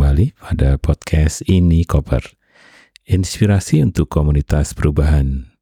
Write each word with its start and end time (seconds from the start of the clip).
kembali 0.00 0.32
pada 0.32 0.80
podcast 0.80 1.44
ini 1.44 1.84
Koper. 1.84 2.24
Inspirasi 3.04 3.84
untuk 3.84 4.08
komunitas 4.08 4.72
perubahan. 4.72 5.52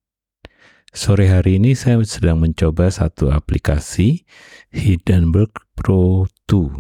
Sore 0.95 1.27
hari 1.27 1.59
ini 1.59 1.75
saya 1.75 1.99
sedang 2.07 2.39
mencoba 2.39 2.87
satu 2.87 3.35
aplikasi 3.35 4.23
Hindenburg 4.71 5.51
Pro 5.75 6.31
2. 6.47 6.71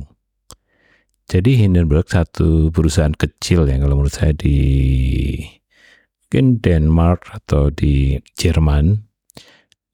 Jadi 1.26 1.58
Hindenburg 1.58 2.06
satu 2.06 2.70
perusahaan 2.70 3.10
kecil 3.10 3.66
yang 3.66 3.82
kalau 3.82 3.98
menurut 3.98 4.14
saya 4.14 4.30
di 4.38 4.54
mungkin 6.30 6.62
Denmark 6.62 7.26
atau 7.42 7.74
di 7.74 8.22
Jerman 8.38 9.02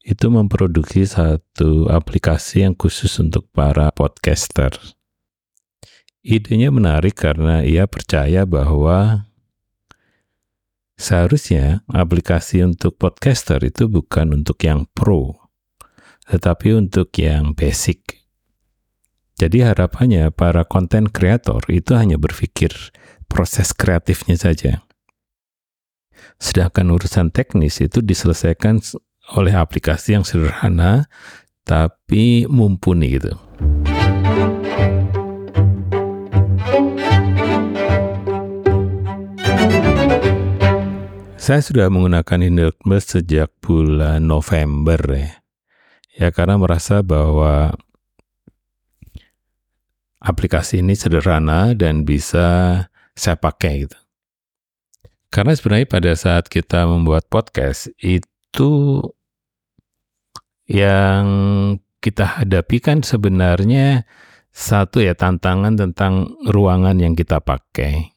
itu 0.05 0.29
memproduksi 0.29 1.09
satu 1.09 1.89
aplikasi 1.89 2.61
yang 2.61 2.77
khusus 2.77 3.17
untuk 3.17 3.49
para 3.49 3.89
podcaster. 3.89 4.69
Idenya 6.25 6.73
menarik 6.73 7.21
karena 7.21 7.61
ia 7.61 7.85
percaya 7.85 8.49
bahwa 8.49 9.29
seharusnya 10.97 11.85
aplikasi 11.85 12.65
untuk 12.65 12.97
podcaster 12.97 13.61
itu 13.61 13.85
bukan 13.85 14.41
untuk 14.41 14.57
yang 14.65 14.89
pro, 14.89 15.37
tetapi 16.25 16.81
untuk 16.81 17.13
yang 17.21 17.53
basic. 17.53 18.25
Jadi 19.37 19.69
harapannya 19.69 20.33
para 20.33 20.65
konten 20.65 21.13
kreator 21.13 21.61
itu 21.69 21.93
hanya 21.93 22.17
berpikir 22.17 22.73
proses 23.29 23.69
kreatifnya 23.77 24.33
saja. 24.33 24.81
Sedangkan 26.41 26.89
urusan 26.89 27.29
teknis 27.29 27.77
itu 27.85 28.01
diselesaikan 28.01 28.81
oleh 29.37 29.53
aplikasi 29.53 30.17
yang 30.17 30.25
sederhana 30.25 31.05
tapi 31.69 32.49
mumpuni 32.49 33.13
gitu. 33.13 33.37
Saya 41.45 41.61
sudah 41.61 41.93
menggunakan 41.93 42.41
Hindenburg 42.41 43.05
sejak 43.05 43.53
bulan 43.61 44.25
November 44.25 44.97
ya. 45.13 45.45
Ya 46.17 46.33
karena 46.33 46.57
merasa 46.57 47.05
bahwa 47.05 47.77
aplikasi 50.17 50.81
ini 50.81 50.97
sederhana 50.97 51.77
dan 51.77 52.01
bisa 52.01 52.81
saya 53.13 53.37
pakai 53.37 53.85
gitu. 53.85 53.93
Karena 55.29 55.53
sebenarnya 55.53 55.85
pada 55.85 56.17
saat 56.17 56.49
kita 56.49 56.89
membuat 56.89 57.29
podcast 57.29 57.93
itu 58.01 59.05
yang 60.65 61.29
kita 62.01 62.41
hadapi 62.41 62.81
kan 62.81 63.05
sebenarnya 63.05 64.09
satu 64.49 64.97
ya 64.97 65.13
tantangan 65.13 65.77
tentang 65.77 66.41
ruangan 66.49 66.97
yang 66.97 67.13
kita 67.13 67.37
pakai. 67.37 68.14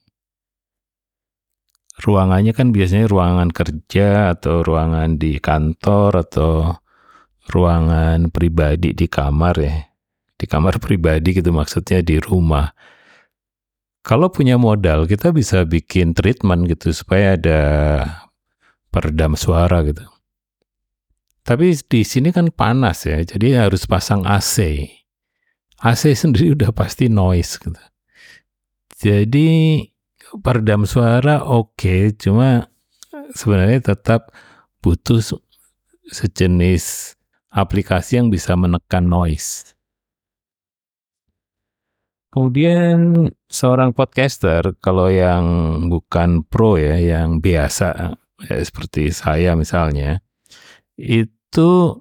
Ruangannya 1.99 2.55
kan 2.55 2.71
biasanya 2.71 3.11
ruangan 3.11 3.51
kerja 3.51 4.39
atau 4.39 4.63
ruangan 4.63 5.19
di 5.19 5.43
kantor 5.43 6.23
atau 6.23 6.79
ruangan 7.51 8.31
pribadi 8.31 8.95
di 8.95 9.11
kamar 9.11 9.55
ya. 9.59 9.77
Di 10.39 10.47
kamar 10.47 10.79
pribadi 10.85 11.35
gitu 11.35 11.51
maksudnya 11.51 11.99
di 12.03 12.23
rumah. 12.23 12.71
Kalau 14.07 14.31
punya 14.31 14.57
modal 14.57 15.05
kita 15.11 15.35
bisa 15.35 15.67
bikin 15.67 16.15
treatment 16.15 16.71
gitu 16.71 16.95
supaya 16.95 17.35
ada 17.35 17.61
peredam 18.89 19.35
suara 19.35 19.83
gitu. 19.85 20.07
Tapi 21.49 21.73
di 21.89 22.05
sini 22.05 22.29
kan 22.29 22.53
panas 22.53 23.09
ya, 23.09 23.25
jadi 23.25 23.65
harus 23.67 23.89
pasang 23.89 24.23
AC. 24.29 24.85
AC 25.81 26.03
sendiri 26.13 26.53
udah 26.57 26.71
pasti 26.77 27.09
noise 27.09 27.57
gitu. 27.57 27.83
Jadi 28.99 29.81
peredam 30.45 30.85
suara 30.85 31.45
oke, 31.45 31.77
okay, 31.77 32.03
cuma 32.13 32.69
sebenarnya 33.33 33.95
tetap 33.95 34.33
butuh 34.85 35.21
sejenis 36.09 37.17
aplikasi 37.53 38.21
yang 38.21 38.29
bisa 38.29 38.55
menekan 38.55 39.09
noise. 39.09 39.77
Kemudian 42.29 43.33
seorang 43.49 43.97
podcaster 43.97 44.77
kalau 44.85 45.09
yang 45.09 45.45
bukan 45.89 46.45
pro 46.45 46.77
ya, 46.77 47.01
yang 47.01 47.41
biasa 47.41 48.15
ya, 48.45 48.57
seperti 48.61 49.09
saya 49.11 49.57
misalnya, 49.57 50.21
itu 51.01 51.99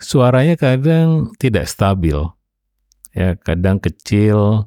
suaranya 0.00 0.56
kadang 0.56 1.36
tidak 1.36 1.68
stabil. 1.68 2.16
Ya, 3.14 3.38
kadang 3.38 3.78
kecil, 3.78 4.66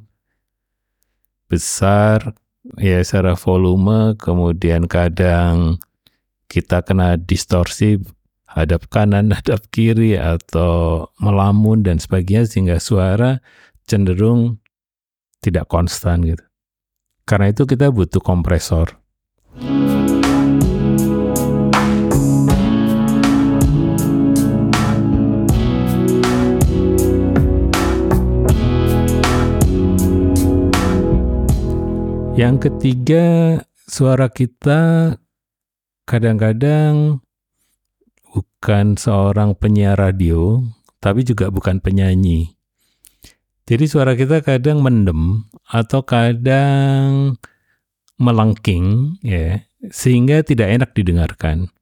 besar, 1.47 2.35
ya 2.75 3.00
secara 3.03 3.34
volume, 3.40 4.16
kemudian 4.19 4.85
kadang 4.85 5.80
kita 6.47 6.84
kena 6.84 7.16
distorsi 7.19 8.00
hadap 8.47 8.88
kanan, 8.91 9.31
hadap 9.38 9.68
kiri 9.72 10.16
atau 10.16 11.08
melamun 11.19 11.84
dan 11.84 12.00
sebagainya 12.00 12.47
sehingga 12.47 12.78
suara 12.80 13.40
cenderung 13.88 14.59
tidak 15.40 15.68
konstan 15.72 16.24
gitu. 16.28 16.44
Karena 17.28 17.52
itu 17.52 17.68
kita 17.68 17.91
butuh 17.91 18.24
kompresor. 18.24 18.96
Yang 32.38 32.70
ketiga, 32.70 33.25
suara 33.90 34.30
kita 34.30 35.18
kadang-kadang 36.06 37.18
bukan 38.30 38.94
seorang 38.94 39.58
penyiar 39.58 39.98
radio, 39.98 40.62
tapi 41.02 41.26
juga 41.26 41.50
bukan 41.50 41.81
penyanyi. 41.81 42.53
Jadi 43.66 43.90
suara 43.90 44.14
kita 44.14 44.46
kadang 44.46 44.86
mendem 44.86 45.50
atau 45.66 46.06
kadang 46.06 47.42
melengking 48.22 49.18
ya, 49.26 49.66
sehingga 49.90 50.46
tidak 50.46 50.70
enak 50.78 50.94
didengarkan. 50.94 51.74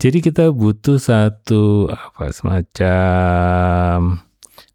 Jadi 0.00 0.24
kita 0.24 0.48
butuh 0.48 0.96
satu 0.96 1.92
apa 1.92 2.32
semacam 2.32 4.16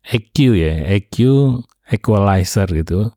EQ 0.06 0.54
ya, 0.54 0.86
EQ 1.02 1.18
equalizer 1.90 2.70
gitu 2.70 3.10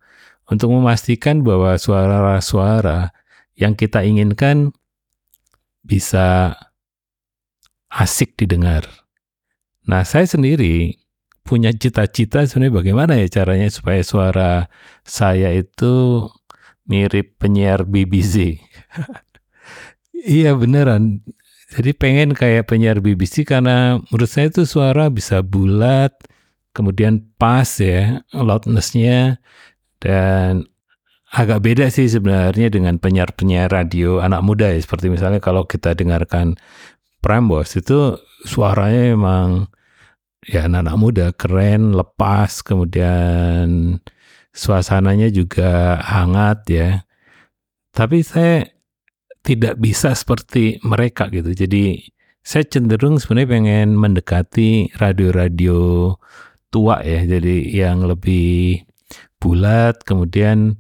untuk 0.52 0.68
memastikan 0.68 1.40
bahwa 1.40 1.80
suara-suara 1.80 3.16
yang 3.56 3.72
kita 3.72 4.04
inginkan 4.04 4.76
bisa 5.80 6.52
asik 7.88 8.36
didengar. 8.36 8.84
Nah, 9.88 10.04
saya 10.04 10.28
sendiri 10.28 11.00
punya 11.42 11.74
cita-cita 11.74 12.46
sebenarnya 12.46 12.78
bagaimana 12.84 13.12
ya 13.18 13.26
caranya 13.26 13.66
supaya 13.72 14.00
suara 14.06 14.70
saya 15.02 15.50
itu 15.56 16.28
mirip 16.86 17.40
penyiar 17.40 17.82
BBC. 17.88 18.62
iya 20.36 20.54
beneran. 20.54 21.24
Jadi 21.72 21.96
pengen 21.96 22.36
kayak 22.36 22.68
penyiar 22.68 23.00
BBC 23.00 23.48
karena 23.48 23.96
menurut 24.12 24.28
saya 24.28 24.52
itu 24.52 24.68
suara 24.68 25.08
bisa 25.08 25.40
bulat, 25.40 26.12
kemudian 26.76 27.24
pas 27.40 27.66
ya, 27.80 28.20
loudnessnya 28.30 29.40
dan 30.02 30.66
agak 31.32 31.64
beda 31.64 31.88
sih 31.88 32.10
sebenarnya 32.10 32.68
dengan 32.68 33.00
penyiar-penyiar 33.00 33.72
radio 33.72 34.20
anak 34.20 34.42
muda 34.44 34.68
ya. 34.68 34.82
Seperti 34.82 35.08
misalnya 35.08 35.38
kalau 35.38 35.64
kita 35.64 35.94
dengarkan 35.96 36.58
Prambos 37.22 37.78
itu 37.78 38.18
suaranya 38.42 39.14
memang 39.14 39.70
ya 40.42 40.66
anak-anak 40.66 40.96
muda 40.98 41.26
keren, 41.30 41.94
lepas, 41.94 42.66
kemudian 42.66 43.96
suasananya 44.50 45.30
juga 45.30 46.02
hangat 46.02 46.58
ya. 46.66 46.88
Tapi 47.94 48.26
saya 48.26 48.66
tidak 49.46 49.78
bisa 49.78 50.18
seperti 50.18 50.82
mereka 50.82 51.30
gitu. 51.30 51.54
Jadi 51.54 52.10
saya 52.42 52.66
cenderung 52.66 53.22
sebenarnya 53.22 53.50
pengen 53.54 53.88
mendekati 53.94 54.98
radio-radio 54.98 56.10
tua 56.74 57.06
ya. 57.06 57.22
Jadi 57.22 57.70
yang 57.70 58.02
lebih 58.02 58.82
bulat, 59.42 59.98
kemudian 60.06 60.78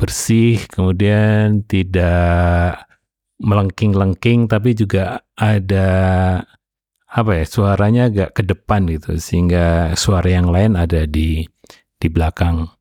bersih, 0.00 0.64
kemudian 0.72 1.60
tidak 1.68 2.88
melengking-lengking, 3.36 4.48
tapi 4.48 4.72
juga 4.72 5.20
ada 5.36 5.90
apa 7.12 7.30
ya 7.36 7.44
suaranya 7.44 8.08
agak 8.08 8.40
ke 8.40 8.42
depan 8.48 8.88
gitu, 8.88 9.20
sehingga 9.20 9.92
suara 9.92 10.32
yang 10.32 10.48
lain 10.48 10.80
ada 10.80 11.04
di 11.04 11.44
di 12.00 12.08
belakang. 12.08 12.72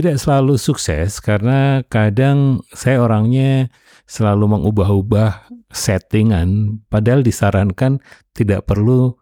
Tidak 0.00 0.20
selalu 0.20 0.60
sukses 0.60 1.18
karena 1.24 1.80
kadang 1.88 2.60
saya 2.76 3.00
orangnya 3.00 3.72
selalu 4.04 4.52
mengubah-ubah 4.52 5.48
settingan. 5.72 6.80
Padahal 6.92 7.24
disarankan 7.24 8.04
tidak 8.36 8.68
perlu 8.68 9.16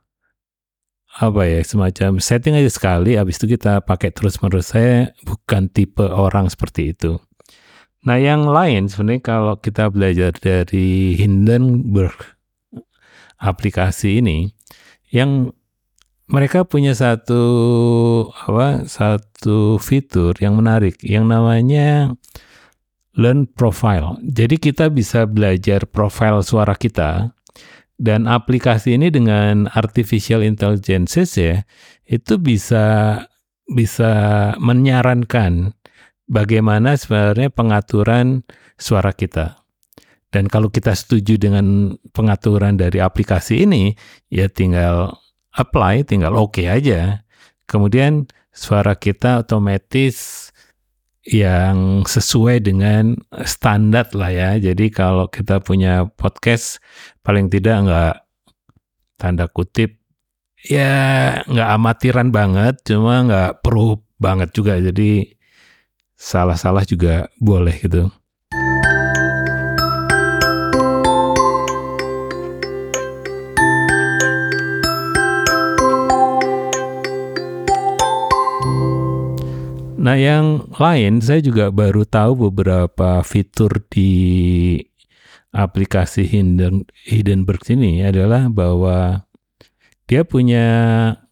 apa 1.15 1.47
ya 1.47 1.63
semacam 1.63 2.19
setting 2.19 2.59
aja 2.59 2.71
sekali. 2.71 3.15
Habis 3.15 3.39
itu 3.39 3.55
kita 3.55 3.87
pakai 3.87 4.11
terus 4.11 4.43
menerus. 4.43 4.75
Saya 4.75 5.15
bukan 5.23 5.71
tipe 5.71 6.03
orang 6.05 6.51
seperti 6.51 6.91
itu. 6.91 7.23
Nah 8.05 8.21
yang 8.21 8.45
lain 8.45 8.91
sebenarnya 8.91 9.23
kalau 9.25 9.55
kita 9.57 9.89
belajar 9.89 10.35
dari 10.37 11.17
Hindenburg 11.17 12.37
aplikasi 13.41 14.21
ini 14.21 14.53
yang 15.09 15.55
mereka 16.25 16.65
punya 16.65 16.97
satu 16.97 17.43
apa 18.49 18.89
satu 18.89 19.77
fitur 19.77 20.33
yang 20.41 20.57
menarik 20.57 20.97
yang 21.05 21.29
namanya 21.29 22.17
learn 23.15 23.47
profile. 23.47 24.19
Jadi 24.25 24.57
kita 24.59 24.91
bisa 24.91 25.29
belajar 25.29 25.87
profil 25.87 26.43
suara 26.43 26.75
kita 26.75 27.31
dan 28.01 28.27
aplikasi 28.27 28.99
ini 28.99 29.13
dengan 29.13 29.71
artificial 29.71 30.43
intelligence 30.43 31.39
ya 31.39 31.63
itu 32.09 32.35
bisa 32.41 33.17
bisa 33.71 34.13
menyarankan 34.61 35.73
bagaimana 36.29 36.97
sebenarnya 36.99 37.49
pengaturan 37.53 38.45
suara 38.77 39.15
kita. 39.15 39.65
Dan 40.35 40.51
kalau 40.51 40.67
kita 40.67 40.99
setuju 40.99 41.39
dengan 41.39 41.95
pengaturan 42.11 42.75
dari 42.75 42.99
aplikasi 42.99 43.63
ini, 43.63 43.95
ya 44.35 44.51
tinggal 44.51 45.15
apply, 45.55 46.03
tinggal 46.07 46.35
oke 46.35 46.59
okay 46.59 46.67
aja. 46.69 47.23
Kemudian 47.65 48.29
suara 48.51 48.95
kita 48.99 49.47
otomatis 49.47 50.51
yang 51.25 52.05
sesuai 52.05 52.61
dengan 52.61 53.17
standar 53.49 54.13
lah 54.13 54.31
ya. 54.31 54.51
Jadi 54.61 54.93
kalau 54.93 55.27
kita 55.33 55.65
punya 55.65 56.05
podcast 56.05 56.83
paling 57.25 57.49
tidak 57.49 57.77
nggak 57.89 58.17
tanda 59.17 59.49
kutip 59.49 59.97
ya 60.69 61.41
nggak 61.49 61.71
amatiran 61.81 62.29
banget, 62.29 62.75
cuma 62.85 63.25
nggak 63.25 63.65
pro 63.65 64.05
banget 64.21 64.53
juga. 64.53 64.77
Jadi 64.77 65.33
salah-salah 66.15 66.85
juga 66.85 67.29
boleh 67.41 67.77
gitu. 67.81 68.13
Nah, 80.05 80.21
yang 80.21 80.69
lain 80.77 81.25
saya 81.25 81.41
juga 81.41 81.73
baru 81.73 82.05
tahu 82.05 82.53
beberapa 82.53 83.25
fitur 83.25 83.81
di 83.89 84.77
aplikasi 85.49 86.29
Hidden, 86.29 86.85
Hindenburg 87.09 87.65
ini 87.73 88.05
adalah 88.05 88.53
bahwa 88.53 89.25
dia 90.05 90.29
punya 90.29 90.67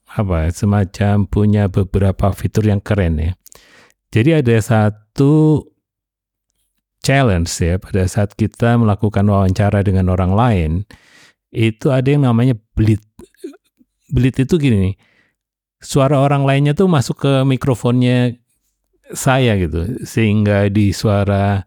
apa 0.08 0.48
semacam 0.48 1.28
punya 1.28 1.68
beberapa 1.68 2.32
fitur 2.32 2.64
yang 2.64 2.80
keren 2.80 3.20
ya. 3.20 3.32
Jadi 4.08 4.40
ada 4.40 4.56
satu 4.56 5.68
challenge 7.04 7.52
ya 7.60 7.76
pada 7.76 8.08
saat 8.08 8.32
kita 8.32 8.80
melakukan 8.80 9.28
wawancara 9.28 9.84
dengan 9.84 10.08
orang 10.08 10.32
lain 10.32 10.70
itu 11.52 11.92
ada 11.92 12.08
yang 12.08 12.24
namanya 12.24 12.56
bleed. 12.72 13.04
Bleed 14.08 14.48
itu 14.48 14.56
gini 14.56 14.96
suara 15.82 16.22
orang 16.22 16.46
lainnya 16.46 16.72
tuh 16.72 16.86
masuk 16.86 17.26
ke 17.26 17.32
mikrofonnya 17.44 18.38
saya 19.10 19.58
gitu 19.58 20.06
sehingga 20.06 20.70
di 20.70 20.94
suara 20.94 21.66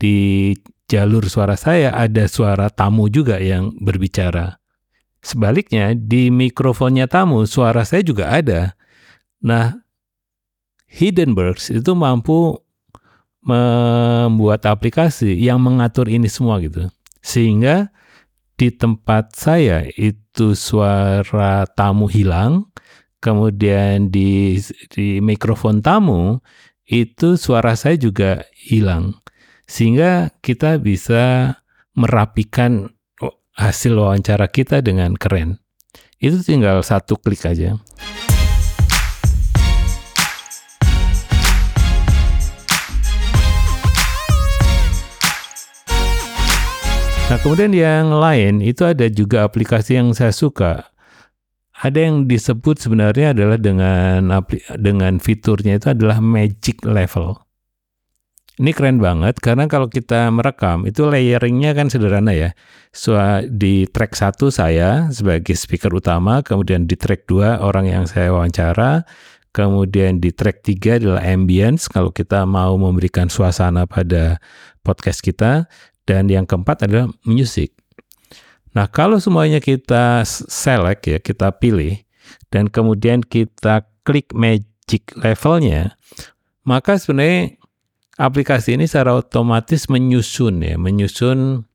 di 0.00 0.50
jalur 0.88 1.28
suara 1.28 1.54
saya 1.54 1.92
ada 1.92 2.24
suara 2.26 2.72
tamu 2.72 3.12
juga 3.12 3.36
yang 3.40 3.72
berbicara. 3.80 4.58
Sebaliknya 5.22 5.94
di 5.94 6.28
mikrofonnya 6.34 7.06
tamu 7.06 7.46
suara 7.46 7.86
saya 7.86 8.02
juga 8.02 8.34
ada. 8.34 8.74
Nah, 9.40 9.78
Hindenburg 10.90 11.62
itu 11.62 11.92
mampu 11.94 12.58
membuat 13.42 14.66
aplikasi 14.66 15.34
yang 15.38 15.62
mengatur 15.62 16.10
ini 16.10 16.26
semua 16.26 16.58
gitu. 16.60 16.90
Sehingga 17.22 17.90
di 18.58 18.70
tempat 18.70 19.34
saya 19.34 19.86
itu 19.96 20.54
suara 20.58 21.66
tamu 21.70 22.10
hilang, 22.10 22.68
kemudian 23.22 24.10
di 24.10 24.58
di 24.90 25.22
mikrofon 25.22 25.78
tamu 25.78 26.42
itu 26.82 27.38
suara 27.38 27.78
saya 27.78 27.94
juga 27.94 28.42
hilang. 28.58 29.22
Sehingga 29.70 30.34
kita 30.42 30.82
bisa 30.82 31.56
merapikan 31.94 32.90
hasil 33.54 33.94
wawancara 33.94 34.50
kita 34.50 34.82
dengan 34.82 35.14
keren. 35.14 35.62
Itu 36.18 36.42
tinggal 36.42 36.82
satu 36.82 37.14
klik 37.16 37.46
aja. 37.46 37.78
Nah, 47.32 47.40
kemudian 47.40 47.72
yang 47.72 48.12
lain 48.12 48.60
itu 48.60 48.84
ada 48.84 49.08
juga 49.08 49.48
aplikasi 49.48 49.96
yang 49.96 50.12
saya 50.12 50.36
suka 50.36 50.91
ada 51.82 51.98
yang 51.98 52.30
disebut 52.30 52.78
sebenarnya 52.78 53.34
adalah 53.34 53.58
dengan 53.58 54.30
dengan 54.78 55.18
fiturnya 55.18 55.82
itu 55.82 55.90
adalah 55.90 56.22
magic 56.22 56.86
level. 56.86 57.42
Ini 58.62 58.70
keren 58.70 59.02
banget 59.02 59.42
karena 59.42 59.66
kalau 59.66 59.90
kita 59.90 60.30
merekam 60.30 60.86
itu 60.86 61.02
layeringnya 61.10 61.74
kan 61.74 61.90
sederhana 61.90 62.30
ya. 62.30 62.50
So, 62.94 63.18
di 63.50 63.90
track 63.90 64.14
satu 64.14 64.54
saya 64.54 65.10
sebagai 65.10 65.58
speaker 65.58 65.90
utama, 65.90 66.44
kemudian 66.46 66.86
di 66.86 66.94
track 66.94 67.26
2 67.26 67.58
orang 67.58 67.90
yang 67.90 68.04
saya 68.06 68.30
wawancara, 68.30 69.02
kemudian 69.50 70.22
di 70.22 70.30
track 70.30 70.62
3 70.62 71.02
adalah 71.02 71.24
ambience 71.26 71.90
kalau 71.90 72.14
kita 72.14 72.46
mau 72.46 72.78
memberikan 72.78 73.26
suasana 73.26 73.88
pada 73.90 74.38
podcast 74.86 75.24
kita 75.24 75.66
dan 76.06 76.30
yang 76.30 76.46
keempat 76.46 76.86
adalah 76.86 77.10
music. 77.26 77.81
Nah, 78.72 78.88
kalau 78.88 79.20
semuanya 79.20 79.60
kita 79.60 80.24
select 80.26 81.04
ya, 81.04 81.18
kita 81.20 81.52
pilih 81.60 82.00
dan 82.48 82.72
kemudian 82.72 83.20
kita 83.20 83.84
klik 84.00 84.32
magic 84.32 85.12
levelnya, 85.20 86.00
maka 86.64 86.96
sebenarnya 86.96 87.60
aplikasi 88.16 88.80
ini 88.80 88.88
secara 88.88 89.20
otomatis 89.20 89.92
menyusun 89.92 90.64
ya, 90.64 90.80
menyusun 90.80 91.68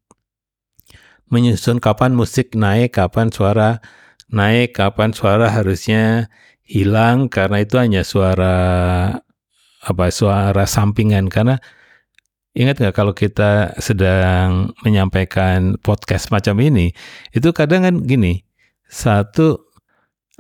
menyusun 1.27 1.77
kapan 1.83 2.15
musik 2.15 2.55
naik, 2.55 2.95
kapan 2.97 3.29
suara 3.29 3.83
naik, 4.31 4.73
kapan 4.75 5.11
suara 5.11 5.51
harusnya 5.51 6.31
hilang 6.63 7.31
karena 7.31 7.63
itu 7.63 7.75
hanya 7.79 8.01
suara 8.03 8.57
apa 9.83 10.05
suara 10.11 10.63
sampingan. 10.67 11.27
Karena 11.31 11.59
Ingat 12.57 12.81
nggak 12.81 12.95
kalau 12.97 13.13
kita 13.13 13.77
sedang 13.77 14.73
menyampaikan 14.81 15.77
podcast 15.77 16.33
macam 16.33 16.57
ini, 16.57 16.89
itu 17.29 17.53
kadang 17.53 17.85
kan 17.85 18.01
gini, 18.01 18.41
satu 18.89 19.69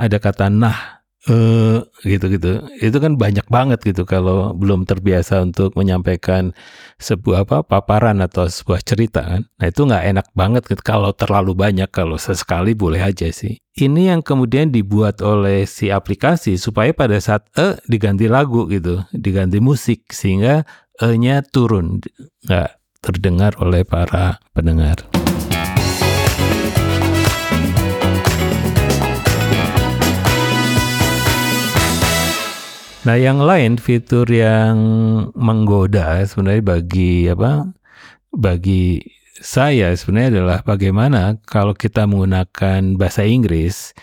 ada 0.01 0.17
kata 0.17 0.49
nah, 0.49 0.97
eh 1.29 1.85
gitu-gitu. 2.01 2.65
Itu 2.81 2.97
kan 2.97 3.21
banyak 3.21 3.45
banget 3.53 3.85
gitu 3.85 4.01
kalau 4.09 4.57
belum 4.57 4.89
terbiasa 4.89 5.45
untuk 5.45 5.77
menyampaikan 5.77 6.57
sebuah 6.97 7.45
apa 7.45 7.61
paparan 7.61 8.17
atau 8.25 8.49
sebuah 8.49 8.81
cerita 8.81 9.21
kan. 9.21 9.41
Nah 9.61 9.65
itu 9.69 9.85
nggak 9.85 10.03
enak 10.17 10.27
banget 10.33 10.63
gitu 10.65 10.81
kalau 10.81 11.13
terlalu 11.13 11.53
banyak. 11.53 11.89
Kalau 11.93 12.17
sesekali 12.17 12.73
boleh 12.73 13.03
aja 13.03 13.29
sih. 13.29 13.61
Ini 13.77 14.17
yang 14.17 14.25
kemudian 14.25 14.73
dibuat 14.73 15.21
oleh 15.21 15.69
si 15.69 15.93
aplikasi 15.93 16.57
supaya 16.57 16.97
pada 16.97 17.21
saat 17.21 17.45
eh 17.61 17.77
diganti 17.85 18.25
lagu 18.25 18.65
gitu, 18.73 19.05
diganti 19.13 19.61
musik 19.61 20.09
sehingga 20.09 20.65
E-nya 20.97 21.45
turun, 21.45 22.01
nggak 22.41 22.81
terdengar 23.05 23.53
oleh 23.61 23.85
para 23.85 24.41
pendengar. 24.49 24.97
Nah, 33.05 33.13
yang 33.13 33.37
lain 33.37 33.77
fitur 33.77 34.25
yang 34.25 34.73
menggoda 35.37 36.25
sebenarnya 36.25 36.65
bagi 36.65 37.29
apa? 37.29 37.69
Bagi 38.33 38.97
saya 39.37 39.93
sebenarnya 39.93 40.41
adalah 40.41 40.59
bagaimana 40.65 41.37
kalau 41.45 41.77
kita 41.77 42.09
menggunakan 42.09 42.97
bahasa 42.97 43.21
Inggris 43.21 43.93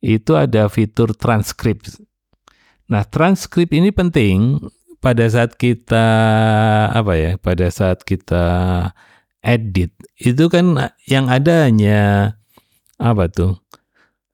itu 0.00 0.32
ada 0.32 0.72
fitur 0.72 1.12
transkrip. 1.12 1.84
Nah, 2.88 3.04
transkrip 3.04 3.68
ini 3.68 3.92
penting 3.92 4.64
pada 4.98 5.24
saat 5.30 5.54
kita 5.54 6.06
apa 6.90 7.12
ya 7.14 7.30
pada 7.38 7.70
saat 7.70 8.02
kita 8.02 8.44
edit 9.42 9.94
itu 10.18 10.50
kan 10.50 10.90
yang 11.06 11.30
ada 11.30 11.70
hanya 11.70 12.34
apa 12.98 13.30
tuh 13.30 13.62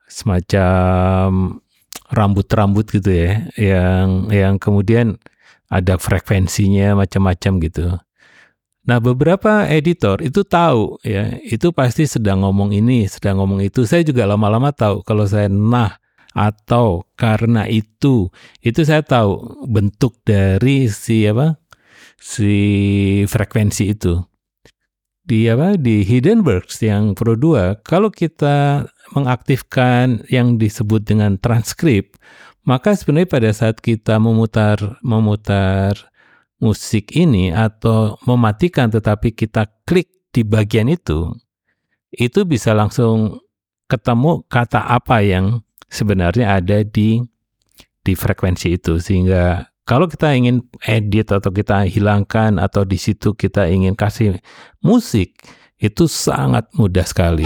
semacam 0.09 1.61
rambut-rambut 2.09 2.89
gitu 2.89 3.11
ya 3.13 3.51
yang 3.59 4.33
yang 4.33 4.55
kemudian 4.57 5.21
ada 5.75 5.99
frekuensinya 5.99 6.95
macam-macam 6.95 7.53
gitu. 7.67 7.87
Nah, 8.85 8.99
beberapa 9.01 9.65
editor 9.65 10.21
itu 10.21 10.45
tahu 10.45 11.01
ya, 11.01 11.41
itu 11.41 11.73
pasti 11.73 12.05
sedang 12.05 12.45
ngomong 12.45 12.77
ini, 12.77 13.09
sedang 13.09 13.41
ngomong 13.41 13.65
itu. 13.65 13.89
Saya 13.89 14.05
juga 14.05 14.29
lama-lama 14.29 14.71
tahu 14.77 15.01
kalau 15.03 15.25
saya 15.25 15.49
nah 15.49 15.97
atau 16.35 17.07
karena 17.15 17.65
itu, 17.71 18.29
itu 18.61 18.81
saya 18.83 19.07
tahu 19.07 19.65
bentuk 19.71 20.19
dari 20.27 20.91
si 20.91 21.25
apa? 21.31 21.57
si 22.25 22.55
frekuensi 23.29 23.85
itu. 23.95 24.17
Di 25.25 25.49
apa? 25.49 25.81
Di 25.81 26.05
Hindenburg 26.05 26.69
yang 26.85 27.17
Pro 27.17 27.33
2, 27.33 27.81
kalau 27.81 28.13
kita 28.13 28.85
mengaktifkan 29.17 30.25
yang 30.29 30.61
disebut 30.61 31.01
dengan 31.01 31.41
transkrip, 31.41 32.21
maka 32.69 32.93
sebenarnya 32.93 33.29
pada 33.29 33.51
saat 33.57 33.81
kita 33.81 34.21
memutar 34.21 35.01
memutar 35.01 35.97
musik 36.61 37.13
ini 37.17 37.53
atau 37.53 38.17
mematikan 38.25 38.89
tetapi 38.89 39.33
kita 39.33 39.69
klik 39.89 40.09
di 40.33 40.45
bagian 40.45 40.93
itu, 40.93 41.33
itu 42.13 42.45
bisa 42.45 42.77
langsung 42.77 43.41
ketemu 43.89 44.45
kata 44.49 44.81
apa 44.81 45.25
yang 45.25 45.64
sebenarnya 45.89 46.61
ada 46.61 46.85
di 46.85 47.23
di 48.05 48.13
frekuensi 48.13 48.77
itu 48.77 49.01
sehingga 49.01 49.69
kalau 49.85 50.09
kita 50.09 50.33
ingin 50.33 50.65
edit 50.89 51.29
atau 51.29 51.53
kita 51.53 51.85
hilangkan 51.85 52.57
atau 52.57 52.89
di 52.89 52.97
situ 52.97 53.37
kita 53.37 53.69
ingin 53.69 53.93
kasih 53.93 54.41
musik 54.81 55.37
itu 55.77 56.09
sangat 56.09 56.65
mudah 56.73 57.05
sekali. 57.05 57.45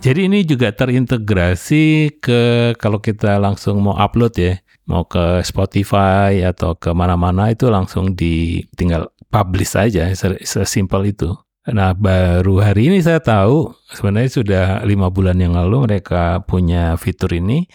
Jadi 0.00 0.30
ini 0.30 0.46
juga 0.46 0.70
terintegrasi 0.70 2.16
ke 2.22 2.72
kalau 2.78 3.02
kita 3.02 3.42
langsung 3.42 3.82
mau 3.82 3.98
upload 3.98 4.38
ya, 4.38 4.54
mau 4.86 5.02
ke 5.02 5.42
Spotify 5.42 6.46
atau 6.46 6.78
ke 6.78 6.94
mana-mana 6.94 7.50
itu 7.50 7.66
langsung 7.66 8.14
di 8.14 8.62
tinggal 8.78 9.10
publish 9.34 9.74
aja, 9.74 10.06
sesimpel 10.46 11.10
itu. 11.10 11.34
Nah 11.66 11.98
baru 11.98 12.62
hari 12.62 12.94
ini 12.94 13.02
saya 13.02 13.18
tahu 13.18 13.74
sebenarnya 13.90 14.30
sudah 14.30 14.64
lima 14.86 15.10
bulan 15.10 15.34
yang 15.42 15.58
lalu 15.58 15.90
mereka 15.90 16.38
punya 16.46 16.94
fitur 16.94 17.34
ini 17.34 17.66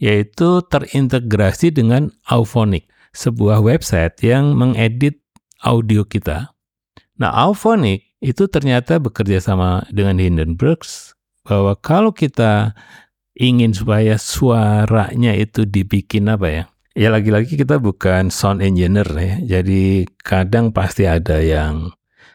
yaitu 0.00 0.64
terintegrasi 0.64 1.70
dengan 1.70 2.08
Auphonic, 2.24 2.88
sebuah 3.12 3.60
website 3.60 4.16
yang 4.24 4.56
mengedit 4.56 5.20
audio 5.60 6.08
kita. 6.08 6.56
Nah 7.20 7.30
Auphonic 7.36 8.16
itu 8.24 8.48
ternyata 8.48 8.96
bekerja 8.96 9.44
sama 9.44 9.84
dengan 9.92 10.16
Hindenburgs 10.16 11.12
bahwa 11.44 11.76
kalau 11.76 12.16
kita 12.16 12.72
ingin 13.36 13.76
supaya 13.76 14.16
suaranya 14.16 15.36
itu 15.36 15.68
dibikin 15.68 16.32
apa 16.32 16.48
ya? 16.48 16.64
Ya 16.96 17.12
lagi-lagi 17.12 17.60
kita 17.60 17.76
bukan 17.76 18.32
sound 18.32 18.64
engineer 18.64 19.06
ya. 19.12 19.60
Jadi 19.60 20.08
kadang 20.24 20.72
pasti 20.72 21.04
ada 21.04 21.44
yang 21.44 21.92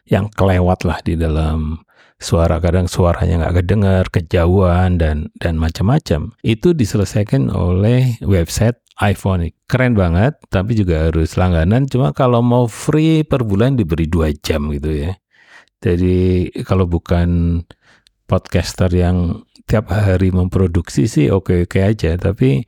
yang 0.10 0.28
kelewat 0.34 0.84
lah 0.84 1.00
di 1.06 1.16
dalam 1.16 1.80
suara. 2.20 2.60
Kadang 2.60 2.90
suaranya 2.90 3.48
nggak 3.48 3.56
kedengar 3.64 4.04
kejauhan 4.12 5.00
dan 5.00 5.32
dan 5.40 5.56
macam-macam. 5.56 6.34
Itu 6.44 6.76
diselesaikan 6.76 7.54
oleh 7.54 8.20
website 8.26 8.82
iPhone. 9.00 9.48
Keren 9.70 9.96
banget 9.96 10.36
tapi 10.52 10.76
juga 10.76 11.08
harus 11.08 11.40
langganan. 11.40 11.88
Cuma 11.88 12.12
kalau 12.12 12.44
mau 12.44 12.68
free 12.68 13.24
per 13.24 13.48
bulan 13.48 13.80
diberi 13.80 14.10
dua 14.10 14.34
jam 14.44 14.68
gitu 14.74 14.92
ya. 15.08 15.14
Jadi 15.80 16.52
kalau 16.68 16.84
bukan 16.84 17.62
podcaster 18.28 18.92
yang 18.92 19.48
tiap 19.70 19.94
hari 19.94 20.34
memproduksi 20.34 21.06
sih 21.06 21.30
oke-oke 21.30 21.80
aja, 21.80 22.18
tapi 22.18 22.66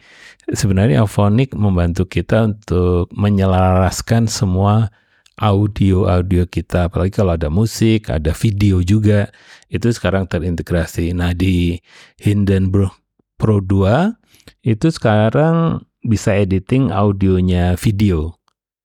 sebenarnya 0.53 1.01
Auphonic 1.03 1.51
membantu 1.57 2.05
kita 2.05 2.53
untuk 2.53 3.09
menyelaraskan 3.11 4.29
semua 4.29 4.93
audio-audio 5.39 6.49
kita, 6.49 6.91
apalagi 6.91 7.15
kalau 7.15 7.37
ada 7.37 7.47
musik, 7.47 8.11
ada 8.11 8.35
video 8.35 8.83
juga, 8.83 9.31
itu 9.71 9.87
sekarang 9.89 10.27
terintegrasi. 10.27 11.15
Nah 11.15 11.31
di 11.31 11.79
Hindenburg 12.19 12.91
Pro 13.39 13.63
2 13.63 14.13
itu 14.67 14.87
sekarang 14.91 15.81
bisa 16.03 16.33
editing 16.35 16.91
audionya 16.93 17.77
video. 17.77 18.37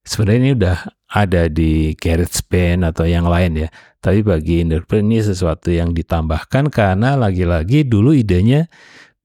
Sebenarnya 0.06 0.40
ini 0.40 0.52
udah 0.54 0.78
ada 1.10 1.50
di 1.50 1.94
GarageBand 1.98 2.86
atau 2.86 3.04
yang 3.06 3.26
lain 3.26 3.66
ya. 3.66 3.68
Tapi 3.98 4.22
bagi 4.22 4.62
Interpret 4.62 5.02
ini 5.02 5.18
sesuatu 5.18 5.74
yang 5.74 5.90
ditambahkan 5.90 6.70
karena 6.70 7.18
lagi-lagi 7.18 7.82
dulu 7.82 8.14
idenya 8.14 8.70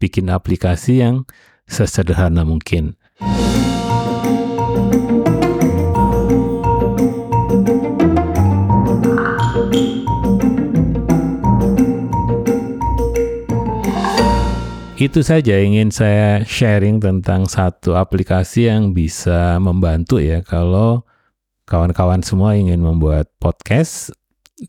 bikin 0.02 0.34
aplikasi 0.34 1.06
yang 1.06 1.30
sesederhana 1.70 2.42
mungkin. 2.42 2.98
Itu 15.02 15.26
saja 15.26 15.58
ingin 15.58 15.90
saya 15.90 16.46
sharing 16.46 17.02
tentang 17.02 17.50
satu 17.50 17.98
aplikasi 17.98 18.70
yang 18.70 18.94
bisa 18.94 19.58
membantu 19.58 20.22
ya 20.22 20.46
kalau 20.46 21.02
kawan-kawan 21.66 22.22
semua 22.22 22.54
ingin 22.54 22.86
membuat 22.86 23.26
podcast, 23.42 24.14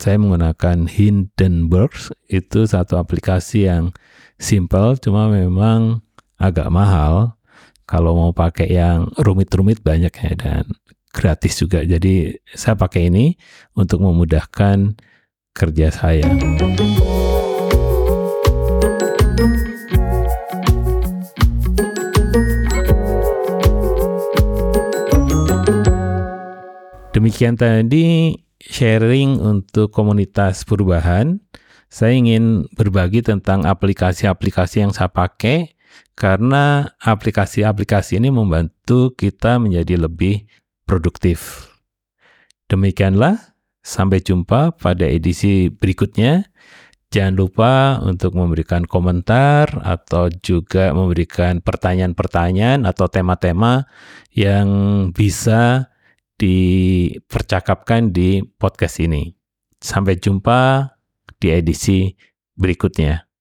saya 0.01 0.17
menggunakan 0.17 0.89
Hindenburg. 0.89 1.93
Itu 2.33 2.65
satu 2.65 2.97
aplikasi 2.97 3.69
yang 3.69 3.93
simple, 4.41 4.97
cuma 5.05 5.29
memang 5.29 6.01
agak 6.41 6.73
mahal. 6.73 7.37
Kalau 7.85 8.17
mau 8.17 8.33
pakai 8.33 8.73
yang 8.73 9.13
rumit-rumit 9.21 9.85
banyak 9.85 10.17
ya 10.17 10.33
dan 10.33 10.65
gratis 11.13 11.61
juga. 11.61 11.85
Jadi 11.85 12.41
saya 12.57 12.73
pakai 12.73 13.13
ini 13.13 13.37
untuk 13.77 14.01
memudahkan 14.01 14.97
kerja 15.53 15.93
saya. 15.93 16.25
Demikian 27.23 27.55
tadi 27.55 28.35
sharing 28.59 29.39
untuk 29.39 29.95
komunitas 29.95 30.67
perubahan. 30.67 31.39
Saya 31.87 32.19
ingin 32.19 32.67
berbagi 32.75 33.23
tentang 33.23 33.63
aplikasi-aplikasi 33.63 34.83
yang 34.83 34.91
saya 34.91 35.07
pakai 35.07 35.79
karena 36.19 36.91
aplikasi-aplikasi 36.99 38.19
ini 38.19 38.35
membantu 38.35 39.15
kita 39.15 39.63
menjadi 39.63 40.03
lebih 40.03 40.51
produktif. 40.83 41.71
Demikianlah, 42.67 43.55
sampai 43.87 44.19
jumpa 44.19 44.75
pada 44.83 45.07
edisi 45.07 45.71
berikutnya. 45.71 46.51
Jangan 47.15 47.39
lupa 47.39 48.03
untuk 48.03 48.35
memberikan 48.35 48.83
komentar 48.83 49.71
atau 49.87 50.27
juga 50.43 50.91
memberikan 50.91 51.63
pertanyaan-pertanyaan 51.63 52.83
atau 52.83 53.07
tema-tema 53.07 53.87
yang 54.35 54.67
bisa 55.15 55.92
dipercakapkan 56.39 58.13
di 58.13 58.45
podcast 58.45 59.01
ini. 59.03 59.33
Sampai 59.83 60.19
jumpa 60.21 60.93
di 61.43 61.49
edisi 61.51 62.15
berikutnya. 62.55 63.32